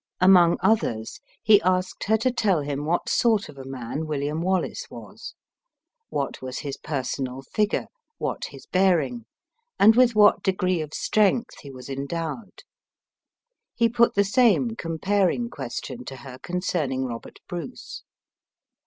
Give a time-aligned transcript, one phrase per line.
[0.19, 4.87] Among others he asked her to tell him what sort of a man William Wallace
[4.89, 5.35] was;
[6.09, 7.85] what was his personal figure;
[8.17, 9.25] what his bearing,
[9.77, 12.63] and with what degree of strength he was endowed.
[13.75, 18.01] He put the same comparing question to her concerning Robert Bruce.